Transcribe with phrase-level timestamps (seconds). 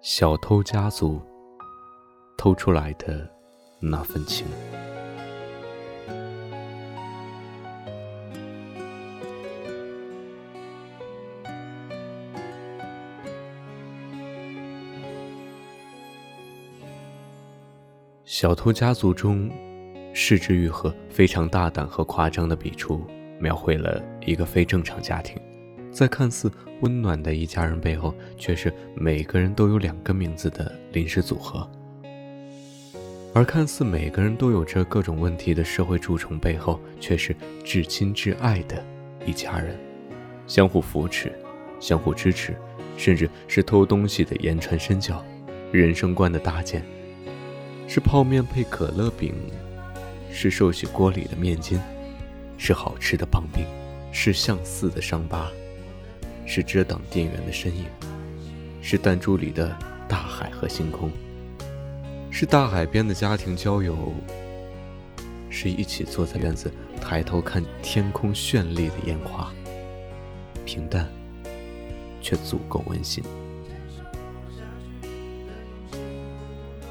[0.00, 1.20] 小偷家族
[2.36, 3.28] 偷出来的
[3.80, 4.46] 那份情。
[18.26, 19.48] 小偷家族中，
[20.12, 23.06] 柿之愈合非常大胆和夸张的笔触，
[23.38, 25.40] 描绘了一个非正常家庭，
[25.94, 26.50] 在看似
[26.80, 31.70] 温暖的一家人背后，却是每个人都有两个名字的临时组合；
[33.32, 38.84] 而看似每个人都有着各种问题的社会蛀虫背后，却是至亲至爱的
[39.24, 39.78] 一家人，
[40.48, 41.32] 相互扶持，
[41.78, 42.56] 相互支持，
[42.96, 45.24] 甚至是偷东西的言传身教，
[45.70, 46.84] 人生观的搭建。
[47.86, 49.32] 是泡面配可乐饼，
[50.32, 51.78] 是寿喜锅里的面筋，
[52.58, 53.64] 是好吃的棒冰，
[54.10, 55.48] 是相似的伤疤，
[56.46, 57.84] 是遮挡电源的身影，
[58.80, 59.76] 是弹珠里的
[60.08, 61.10] 大海和星空，
[62.30, 64.12] 是大海边的家庭郊游，
[65.48, 66.70] 是一起坐在院子
[67.00, 69.52] 抬头看天空绚丽的烟花，
[70.64, 71.08] 平淡，
[72.20, 73.22] 却足够温馨。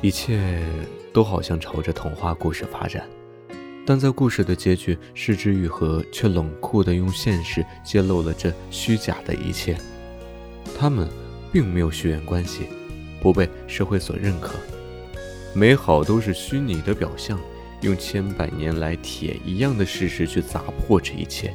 [0.02, 0.62] 一切
[1.14, 3.08] 都好像朝着童话故事发展，
[3.86, 9.78] 但在故事的结局，失之愈合却冷酷地用现实揭露了这虚假的一切。
[10.78, 11.08] 他们
[11.52, 12.68] 并没有血缘关系，
[13.22, 14.54] 不被社会所认可，
[15.54, 17.38] 美好都是虚拟的表象，
[17.82, 21.54] 用千百年来铁一样的事实去砸破这一切，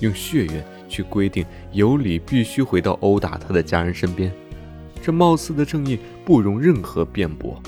[0.00, 4.32] 用血缘去规定尤里必须回到殴打他的家人身边。
[5.02, 7.62] 这貌似的正义不容任何辩驳，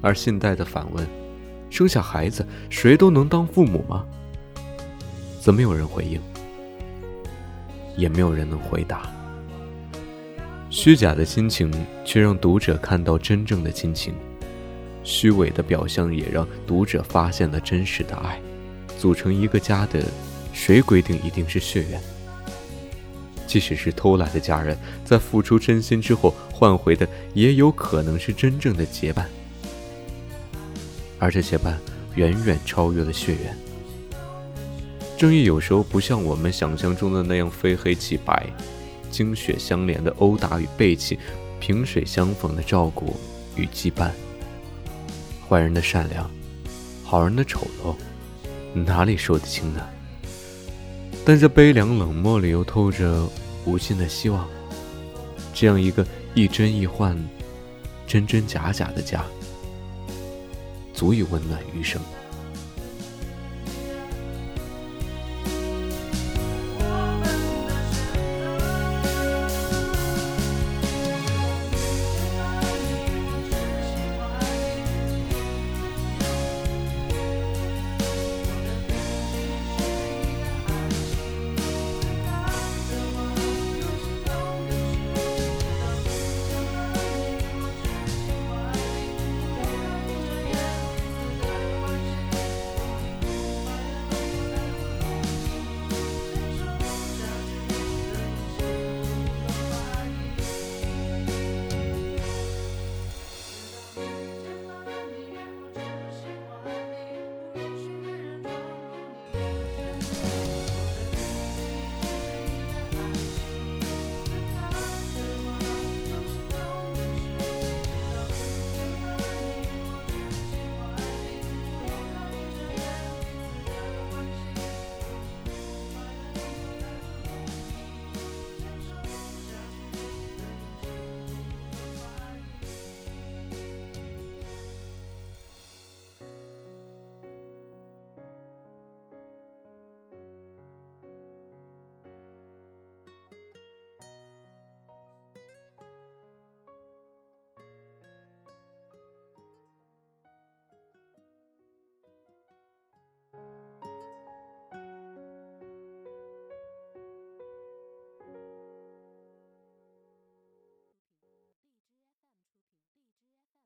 [0.00, 1.06] 而现代的反问：
[1.70, 4.04] 生下孩子，谁都能当父母吗？
[5.40, 6.20] 怎么有人回应，
[7.96, 9.10] 也没有人能回答。
[10.70, 11.72] 虚假的亲情
[12.04, 14.14] 却让读者看到真正的亲情，
[15.04, 18.40] 虚伪的表象也让读者发现了真实的爱。
[18.98, 20.02] 组成一个家的，
[20.52, 22.00] 谁规定一定是血缘？
[23.46, 29.28] 即使是偷来的家人，在付出真心之后换回的，也有可能是真正的结伴。
[31.18, 31.78] 而这些伴
[32.14, 33.56] 远远超越了血缘。
[35.16, 38.46] 正义有时候不像我们想象中的那样非黑即白，
[39.10, 41.18] 精血相连的殴打与背弃，
[41.58, 43.16] 萍水相逢的照顾
[43.56, 44.10] 与羁绊。
[45.48, 46.30] 坏人的善良，
[47.02, 47.94] 好人的丑陋，
[48.74, 49.80] 哪里说得清呢？
[51.24, 53.26] 但这悲凉冷漠里又透着
[53.64, 54.46] 无尽的希望。
[55.54, 57.16] 这样一个亦真亦幻、
[58.06, 59.24] 真真假假的家，
[60.96, 62.00] 足以温暖余生。